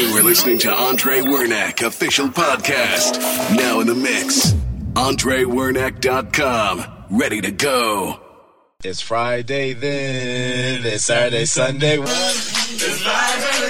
You 0.00 0.14
were 0.14 0.22
listening 0.22 0.56
to 0.60 0.72
Andre 0.72 1.20
Wernack, 1.20 1.86
official 1.86 2.28
podcast. 2.28 3.20
Now 3.54 3.80
in 3.80 3.86
the 3.86 3.94
mix. 3.94 4.52
AndreWernack.com. 4.94 6.84
Ready 7.10 7.42
to 7.42 7.50
go. 7.50 8.18
It's 8.82 9.02
Friday 9.02 9.74
then. 9.74 10.86
It's 10.86 11.04
Saturday, 11.04 11.44
Sunday. 11.44 11.98
It's 11.98 13.02
Friday. 13.02 13.69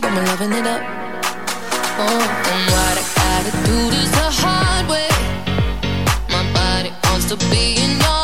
But 0.00 0.12
I've 0.12 0.28
loving 0.28 0.52
it 0.52 0.66
up. 0.66 0.82
Oh, 2.02 2.24
and 2.52 2.62
what 2.72 2.96
I 2.96 3.04
gotta 3.20 3.52
do 3.66 3.90
this 3.90 4.10
the 4.10 4.30
hard 4.42 4.88
way. 4.88 5.10
My 6.30 6.42
body 6.54 6.90
wants 7.04 7.26
to 7.28 7.36
be 7.50 7.76
in 7.76 8.00
your 8.00 8.19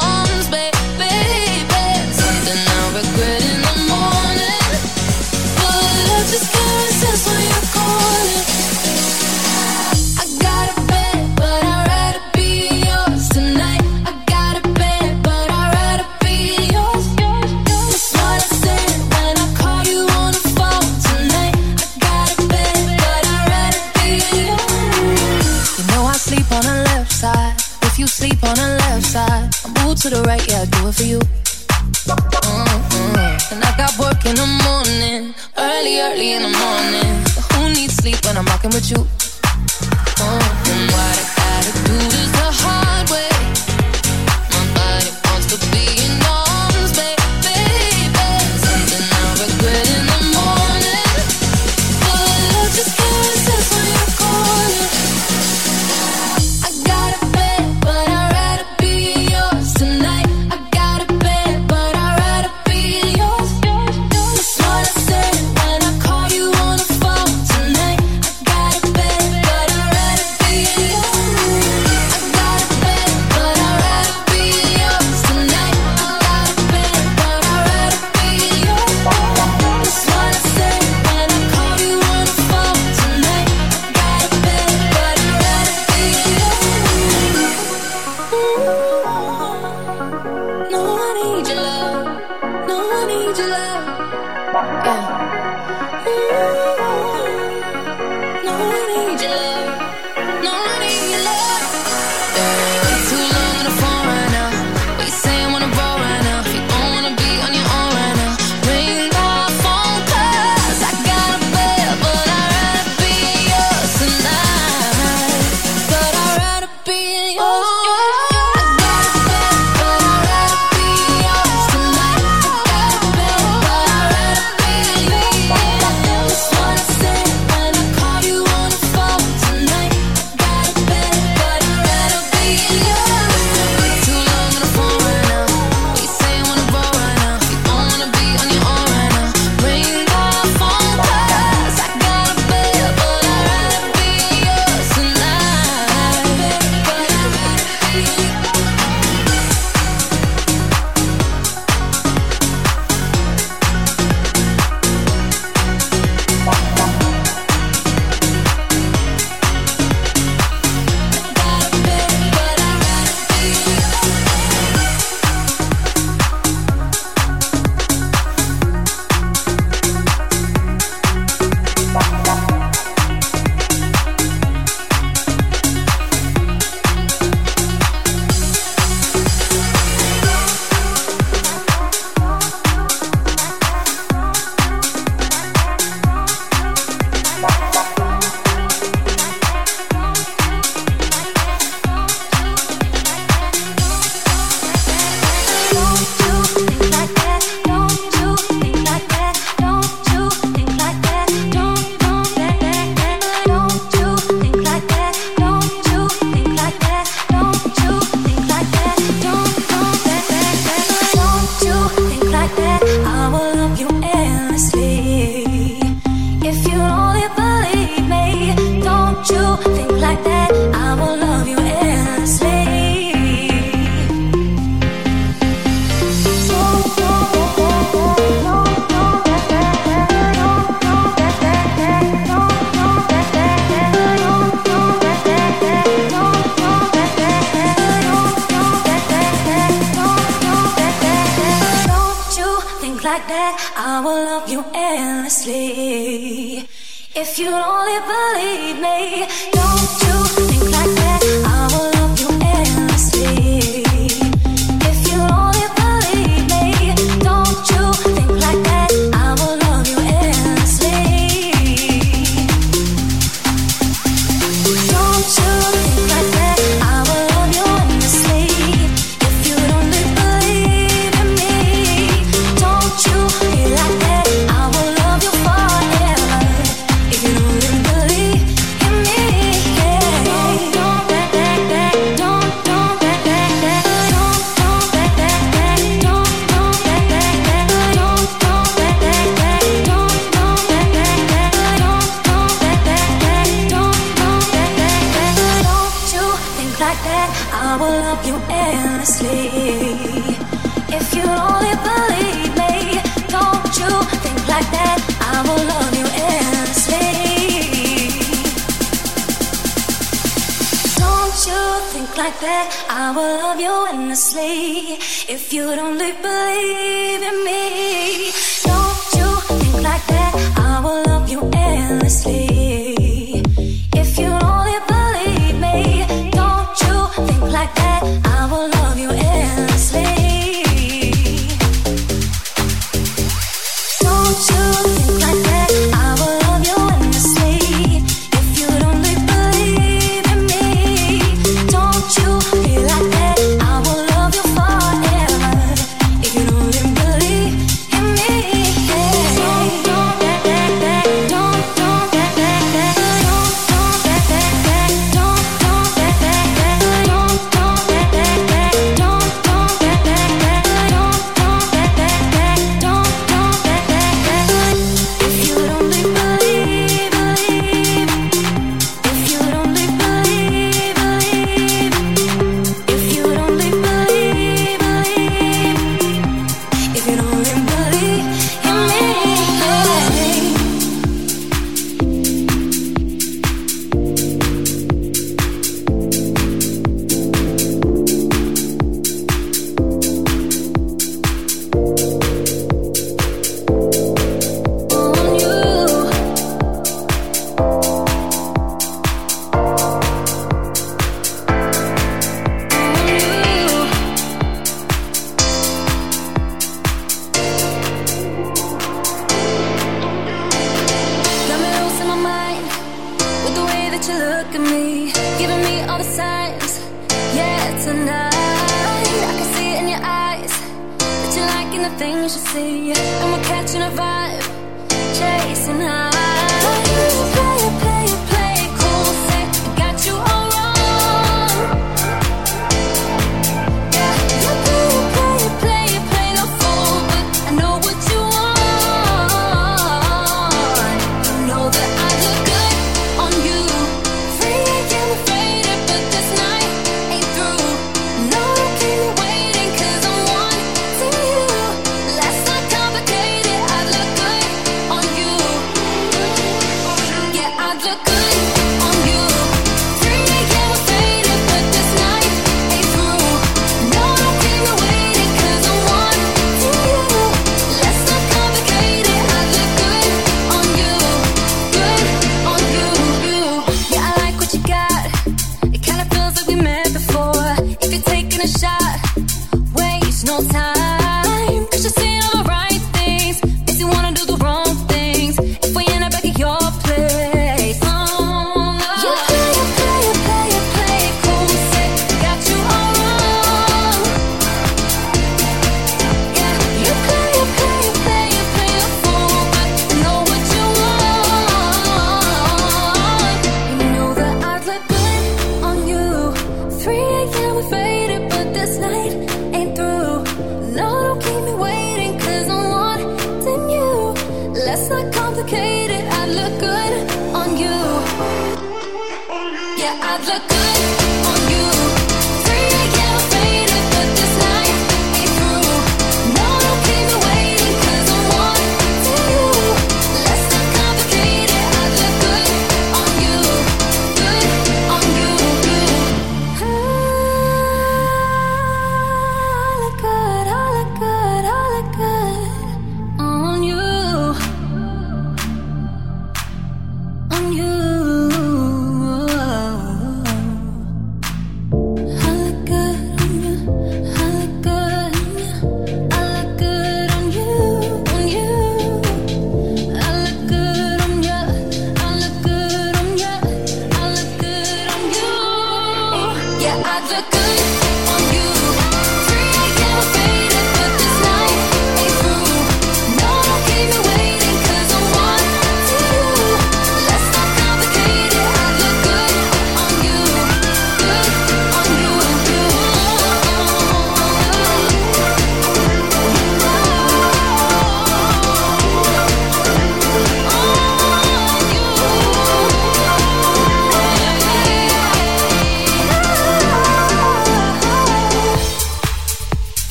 you 38.91 39.16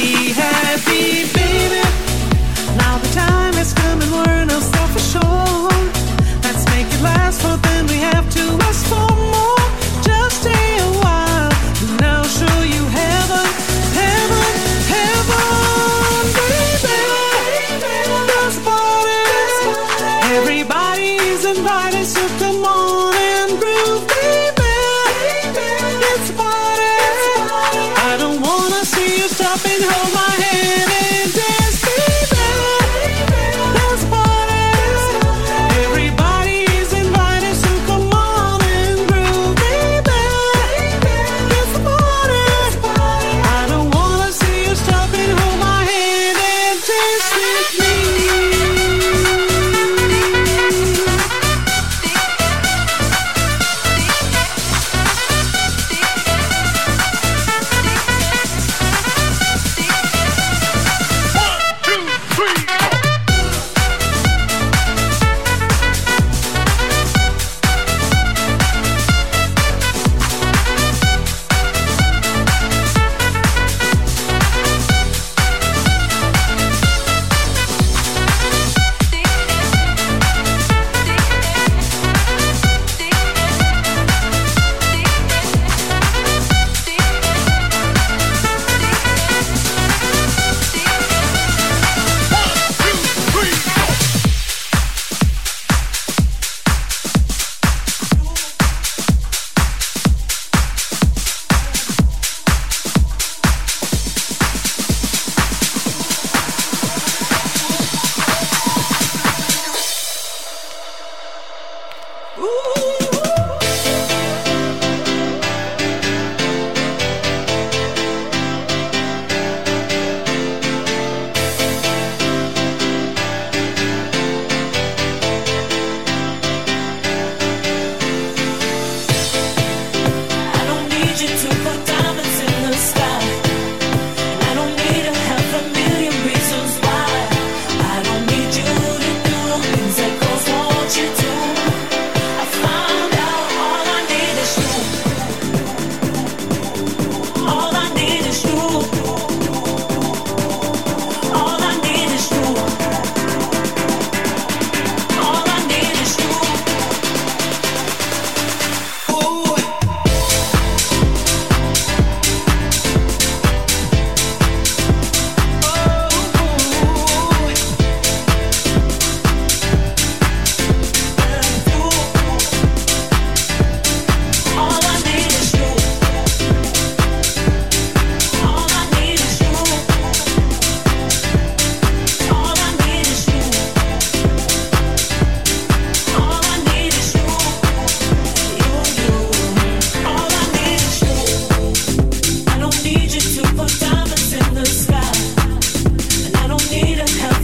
be 0.00 0.39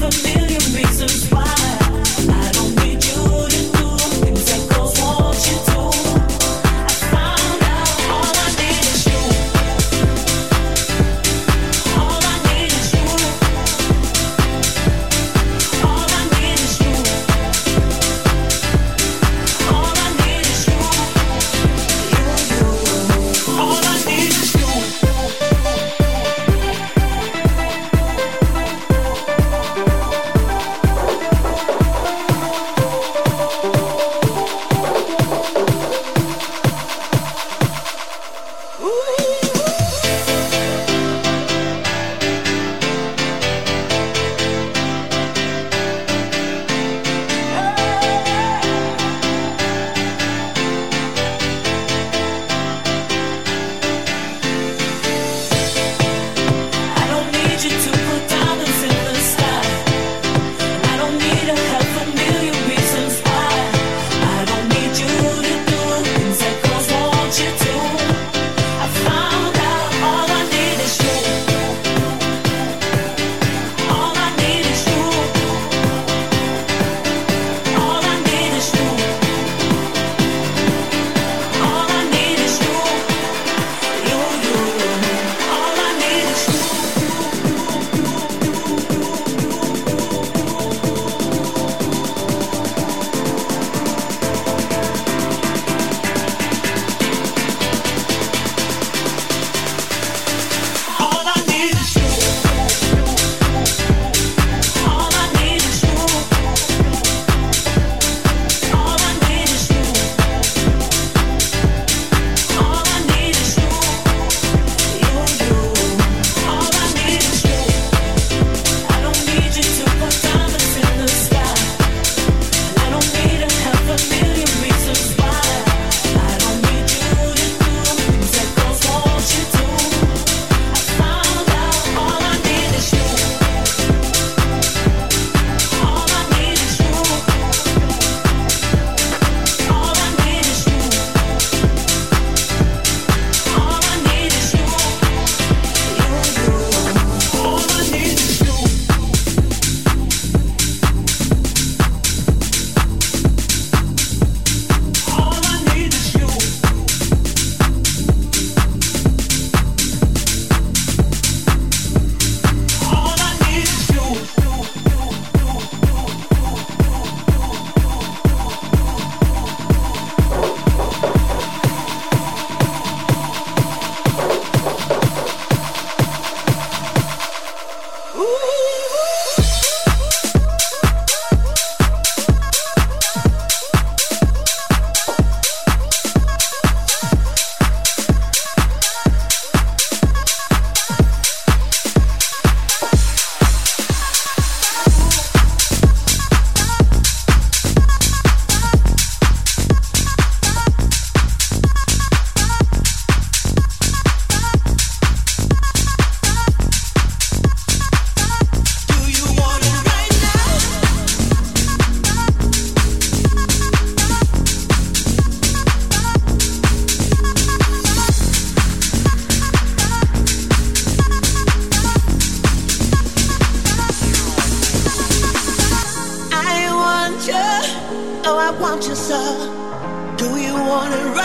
a 0.06 0.85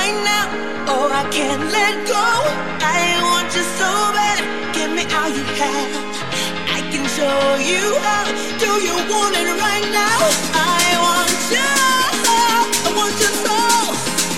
right 0.02 0.20
now. 0.34 0.46
Oh, 0.94 1.08
I 1.22 1.24
can't 1.38 1.66
let 1.78 1.94
go. 2.14 2.28
I 2.98 3.02
want 3.28 3.50
you 3.58 3.66
so 3.80 3.90
bad. 4.18 4.40
Give 4.76 4.92
me 4.98 5.04
all 5.18 5.30
you 5.38 5.46
have. 5.62 5.92
I 6.78 6.80
can 6.92 7.06
show 7.18 7.40
you 7.72 7.84
how. 8.06 8.26
Do 8.64 8.72
you 8.88 8.96
want 9.12 9.34
it 9.42 9.50
right 9.66 9.88
now? 10.04 10.20
I 10.82 10.86
want 11.06 11.42
you. 11.56 11.72
I 12.86 12.90
want 12.98 13.16
you 13.24 13.32
so. 13.46 13.58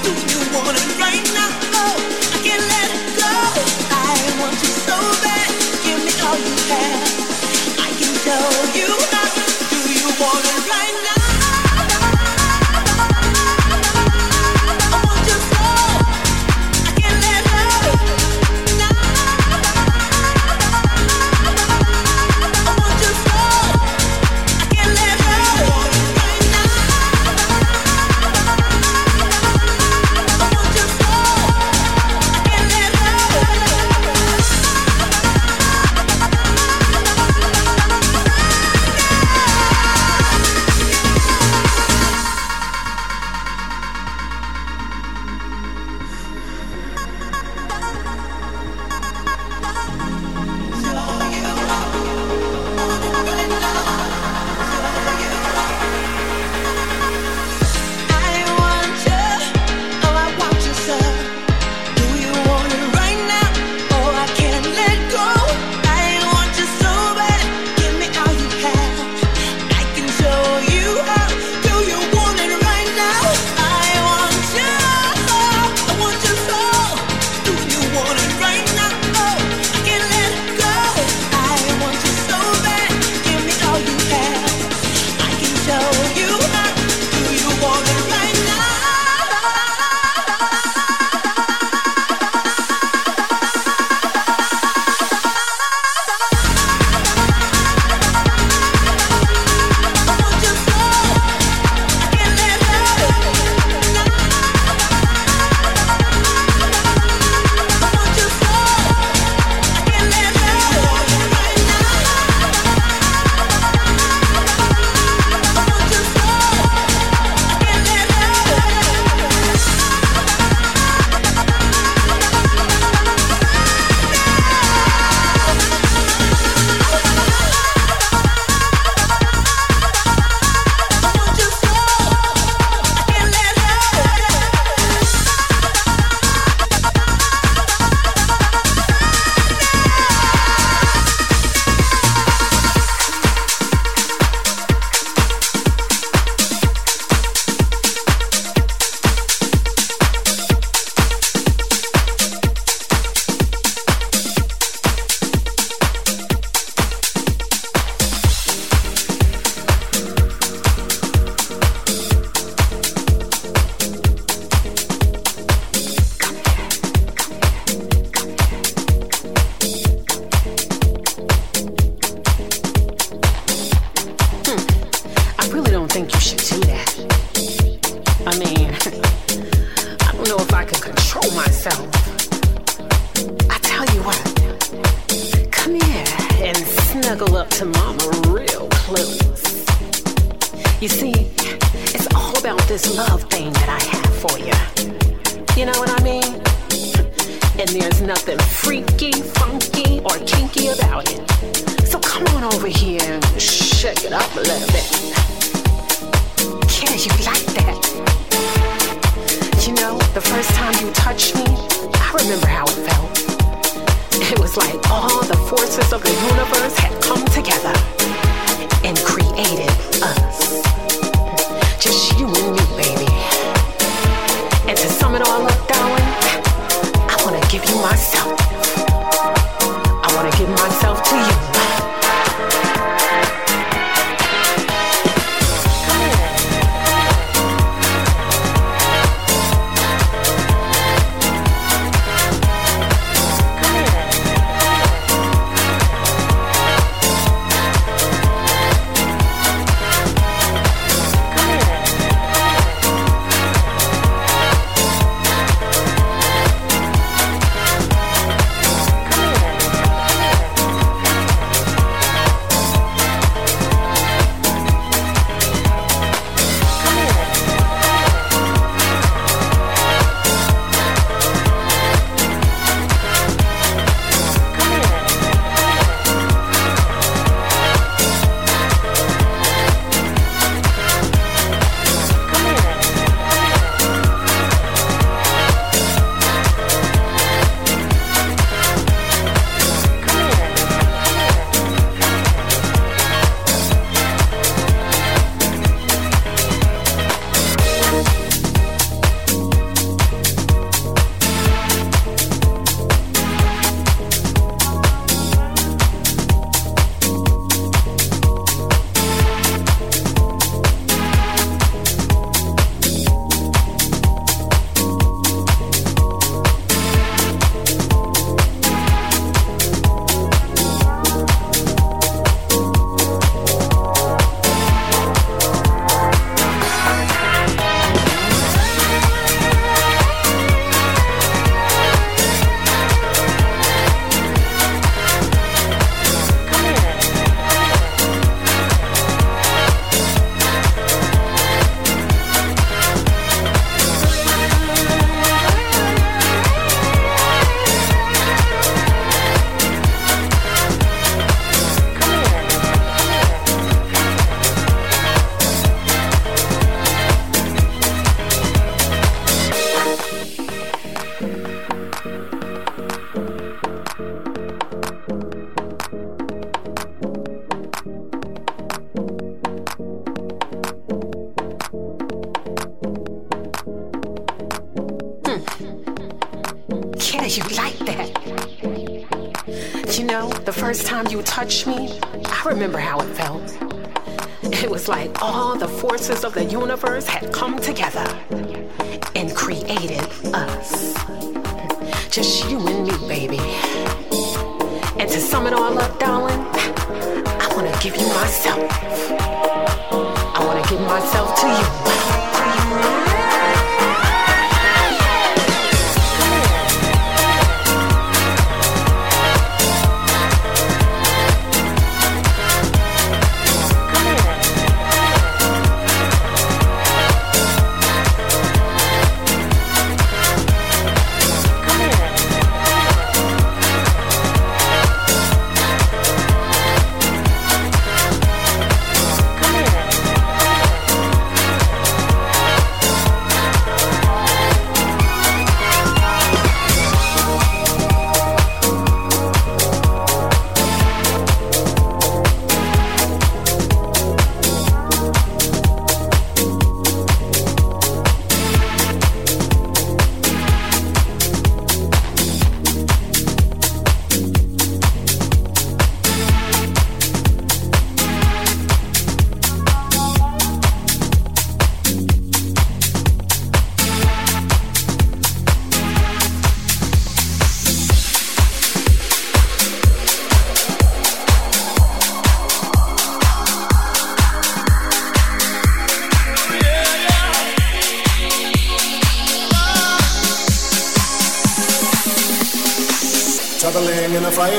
Do 0.06 0.12
you 0.32 0.40
want 0.56 0.76
it 0.84 0.92
right 1.06 1.26
now? 1.38 1.52
Oh, 1.82 1.96
I 2.36 2.38
can't 2.46 2.66
let 2.76 2.90
go. 3.22 3.34
I 4.10 4.16
want 4.42 4.58
you 4.64 4.72
so 4.88 4.98
bad. 5.26 5.50
Give 5.86 6.00
me 6.08 6.14
all 6.26 6.38
you 6.48 6.56
have. 6.72 7.08
I 7.88 7.90
can 8.00 8.14
show 8.26 8.46
you 8.80 8.90
how. 9.14 9.30
Do 9.72 9.80
you 10.00 10.08
want 10.24 10.46
it? 10.52 10.53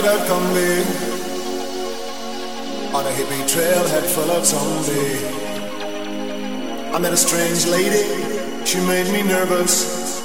Out 0.07 0.21
Kombi 0.29 0.85
On 2.93 3.05
a 3.07 3.13
hippie 3.17 3.45
trailhead 3.49 4.05
full 4.15 4.31
of 4.31 4.45
zombie 4.45 5.45
I 6.95 6.99
met 7.01 7.13
a 7.13 7.17
strange 7.17 7.67
lady, 7.67 8.07
she 8.65 8.79
made 8.87 9.11
me 9.11 9.23
nervous. 9.25 10.23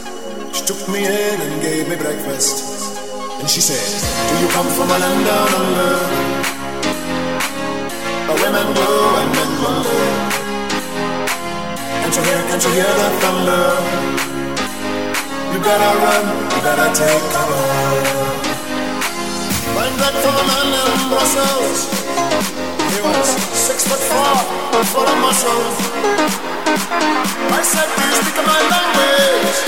She 0.53 0.63
took 0.67 0.87
me 0.87 0.99
in 0.99 1.41
and 1.41 1.61
gave 1.63 1.89
me 1.89 1.95
breakfast. 1.95 3.01
And 3.39 3.49
she 3.49 3.59
said, 3.59 3.81
do 4.29 4.33
you 4.37 4.49
come 4.53 4.67
from 4.77 4.85
a 4.85 4.97
land 5.01 5.25
down 5.25 5.49
under? 5.61 5.93
Where 8.27 8.37
women 8.37 8.67
go 8.77 8.89
and 9.17 9.29
men 9.33 9.51
wonder. 9.65 10.03
Can't 12.05 12.15
you 12.17 12.23
hear, 12.29 12.41
can't 12.53 12.63
you 12.63 12.71
hear 12.77 12.93
the 13.01 13.09
thunder? 13.17 13.65
You 15.53 15.59
better 15.65 15.91
run, 16.05 16.25
you 16.53 16.59
better 16.61 16.89
take 16.93 17.23
cover 17.33 17.78
In 19.99 21.09
Brussels. 21.09 21.91
He 22.87 23.01
was 23.03 23.27
six 23.51 23.83
foot 23.83 23.99
four, 23.99 24.35
full 24.85 25.03
of 25.03 25.17
muscles. 25.19 25.75
I 27.51 27.61
said, 27.61 27.87
Do 27.97 28.03
you 28.07 28.15
speak 28.23 28.39
my 28.47 28.59
language? 28.71 29.59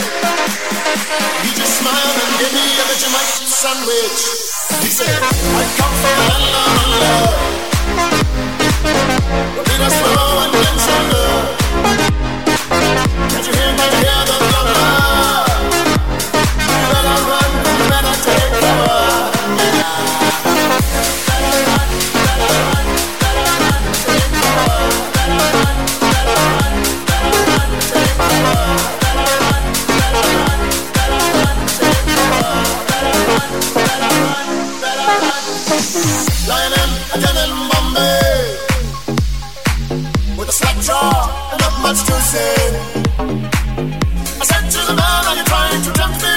He 1.44 1.52
just 1.52 1.84
smiled 1.84 2.15
and 2.15 2.34
gave 2.39 2.54
me 2.56 2.63
a 2.80 2.84
Vegemite 2.88 3.44
sandwich. 3.44 4.20
He 4.80 4.88
said, 4.88 5.20
I 5.20 5.63
come 5.76 5.96
from 6.00 6.32
and. 6.32 7.52
Can't 13.32 13.48
you 13.48 13.54
hear, 13.54 13.76
can't 13.76 13.94
you 13.94 14.00
hear 14.00 14.11
not 40.59 41.81
much 41.81 42.03
to 42.03 42.13
say. 42.19 42.55
I 44.35 44.43
said 44.43 44.67
to 44.67 44.79
the 44.87 44.95
man, 44.99 45.23
are 45.29 45.35
you 45.39 45.45
trying 45.45 45.81
to 45.81 45.91
tempt 45.95 46.19
me? 46.19 46.35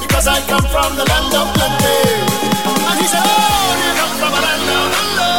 Because 0.00 0.26
I 0.26 0.40
come 0.48 0.64
from 0.72 0.96
the 0.96 1.04
land 1.04 1.34
of 1.36 1.52
plenty. 1.52 2.00
And 2.88 2.96
he 3.00 3.06
said, 3.12 3.20
oh, 3.20 3.76
you 3.76 3.90
come 4.00 4.14
from 4.16 4.32
a 4.32 4.40
land 4.40 4.62
down 4.68 4.90
under 5.00 5.34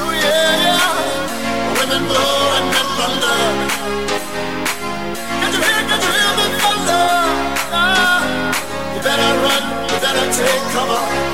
Oh 0.00 0.12
yeah, 0.24 0.64
yeah. 0.64 1.76
Women 1.76 2.02
blow 2.08 2.56
and 2.56 2.66
men 2.72 2.88
plunder. 2.96 3.38
Can't 5.40 5.52
you 5.52 5.62
hear, 5.68 5.82
can't 5.84 6.02
you 6.06 6.12
hear 6.16 6.32
the 6.40 6.46
thunder? 6.64 7.06
Ah, 7.76 8.24
you 8.94 9.00
better 9.04 9.30
run, 9.44 9.62
you 9.90 9.98
better 10.00 10.26
take 10.32 10.62
cover 10.72 11.25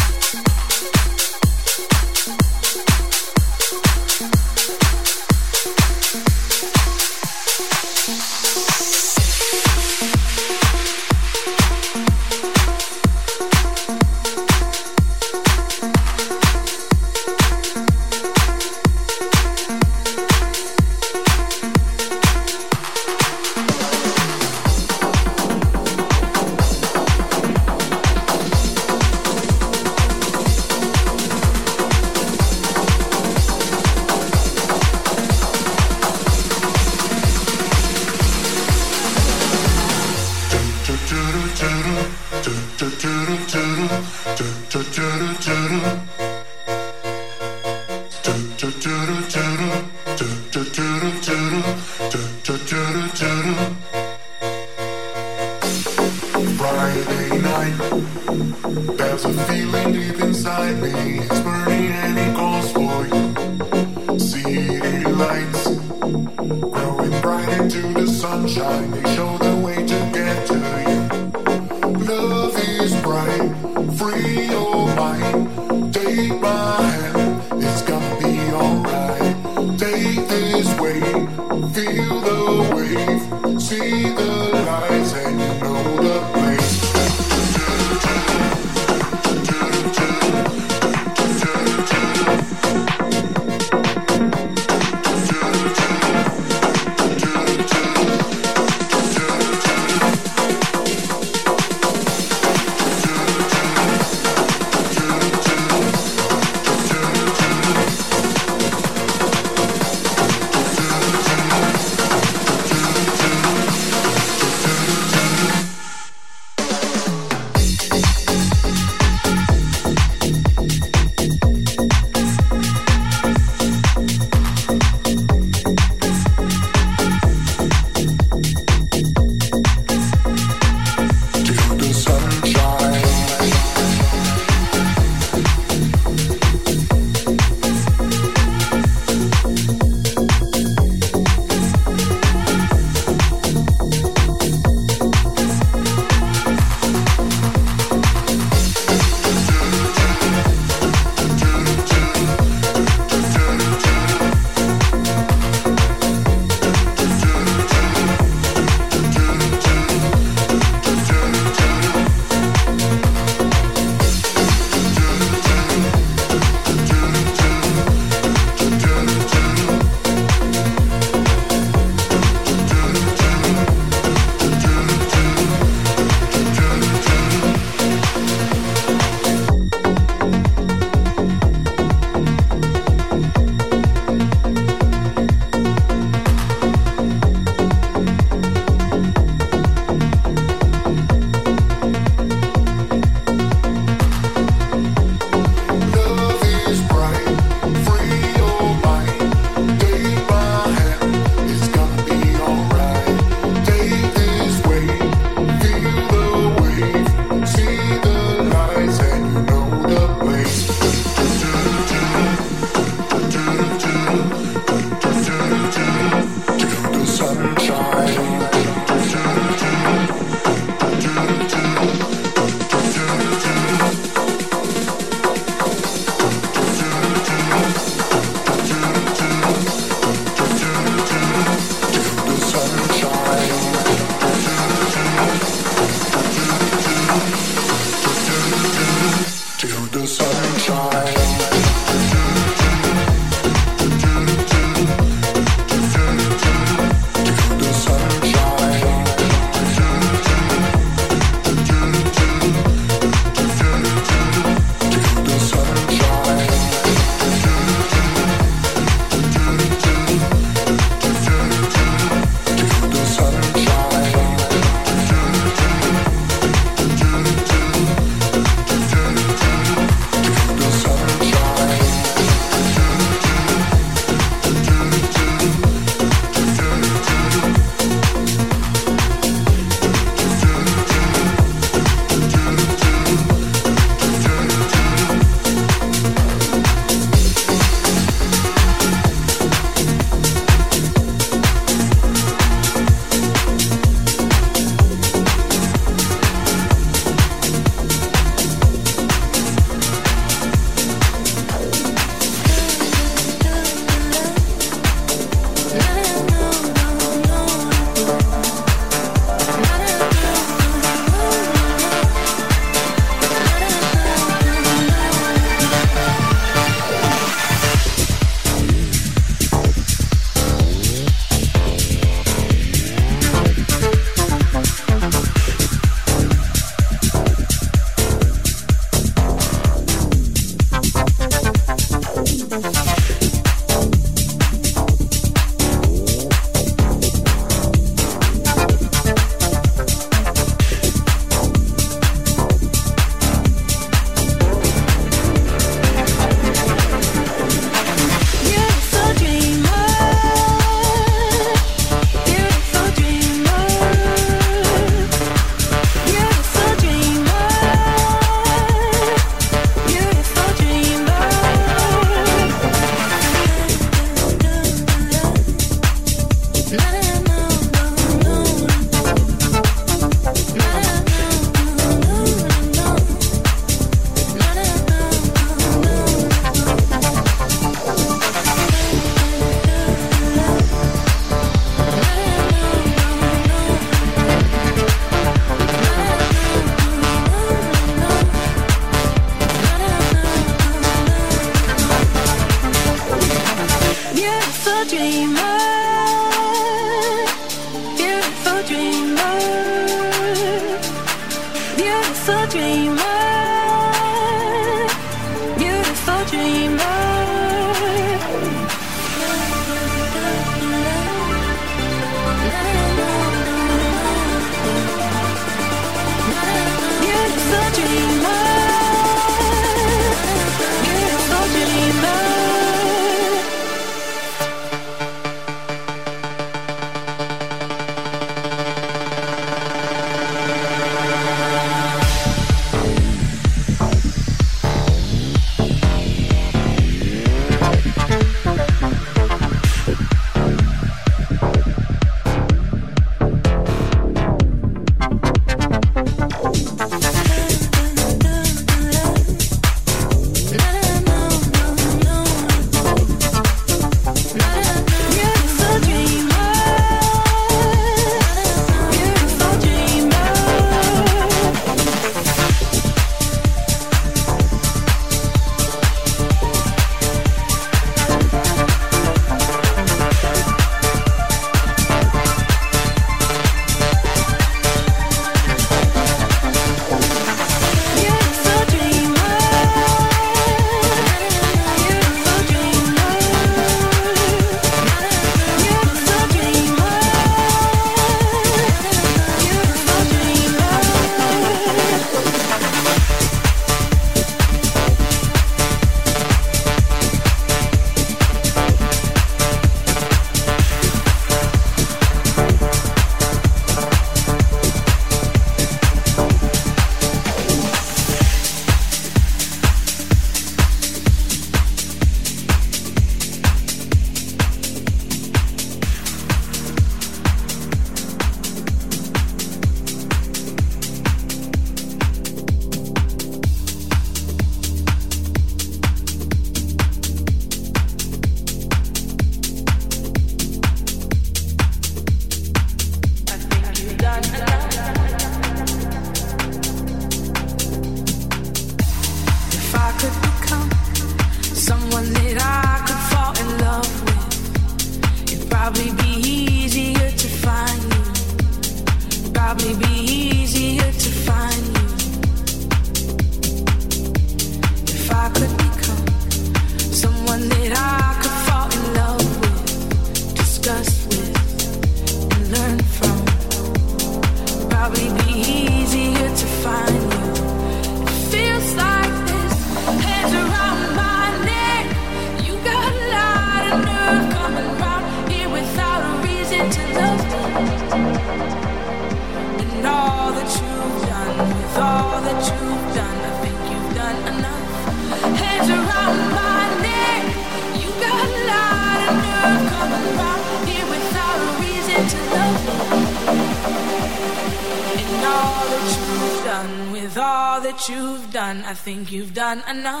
think 598.93 599.09
you've 599.13 599.33
done 599.33 599.63
enough. 599.69 600.00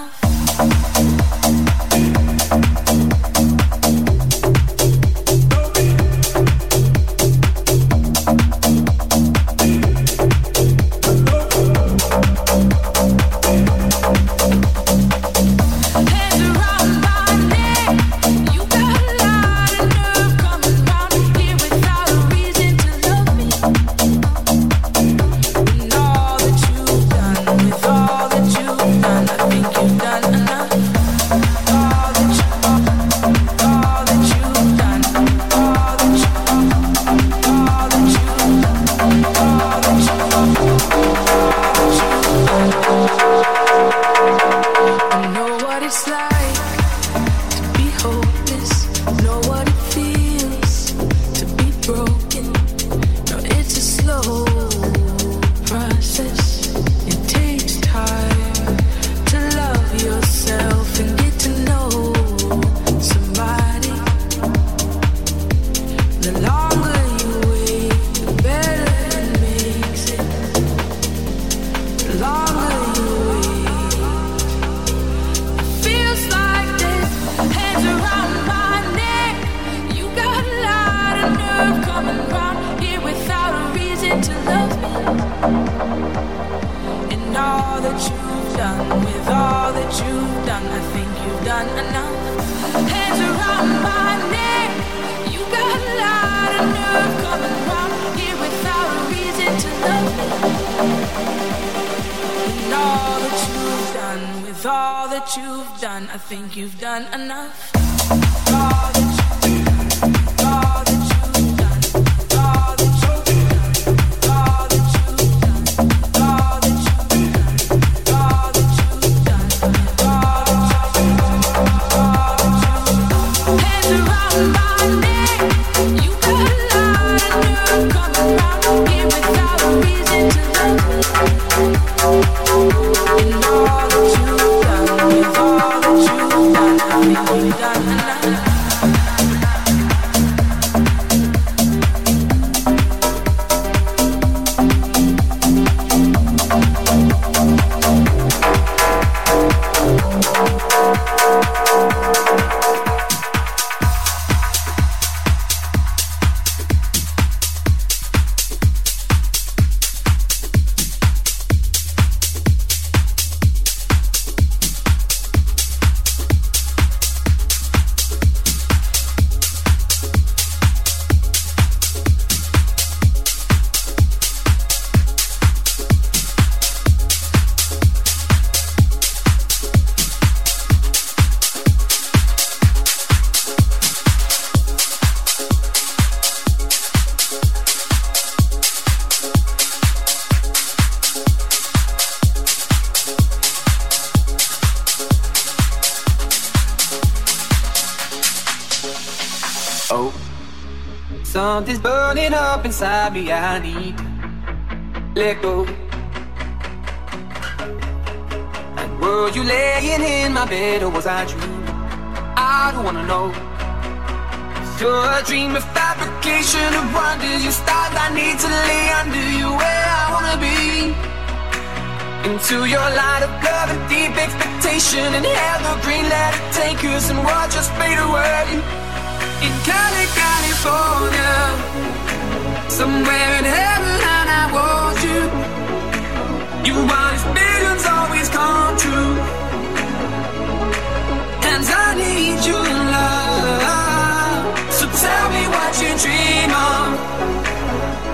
Up 203.13 203.80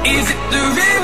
Is 0.10 0.30
it 0.30 0.38
the 0.52 0.74
real? 0.74 0.97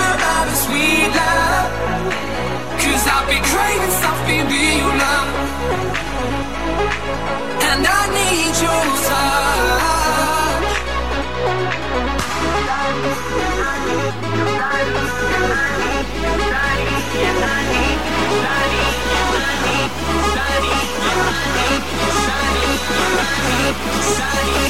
Sunny, 23.73 24.69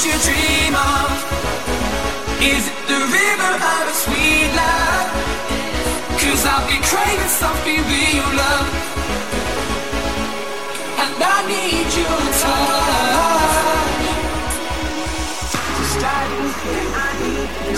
you 0.05 0.11
dream 0.23 0.75
of? 0.75 1.11
Is 2.39 2.67
it 2.67 2.87
the 2.87 2.99
river 2.99 3.51
of 3.59 3.87
a 3.89 3.93
sweet 3.93 4.47
love? 4.55 5.09
Cause 6.21 6.45
I'll 6.45 6.65
be 6.67 6.79
craving 6.87 7.27
something 7.27 7.81
real 7.83 8.37
love. 8.37 8.78